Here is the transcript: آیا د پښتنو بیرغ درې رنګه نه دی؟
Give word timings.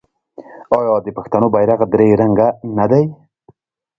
آیا 0.77 0.95
د 1.05 1.07
پښتنو 1.17 1.47
بیرغ 1.53 1.79
درې 1.93 2.07
رنګه 2.21 2.47
نه 2.77 2.85
دی؟ 2.91 3.05